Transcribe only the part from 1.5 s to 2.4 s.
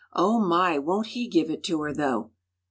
it to her, though!"